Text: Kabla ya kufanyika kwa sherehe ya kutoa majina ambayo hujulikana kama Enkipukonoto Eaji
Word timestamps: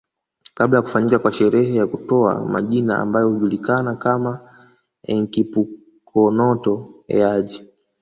Kabla 0.55 0.75
ya 0.77 0.81
kufanyika 0.81 1.19
kwa 1.19 1.31
sherehe 1.31 1.75
ya 1.75 1.87
kutoa 1.87 2.45
majina 2.45 2.97
ambayo 2.99 3.29
hujulikana 3.29 3.95
kama 3.95 4.49
Enkipukonoto 5.03 6.93
Eaji 7.09 7.65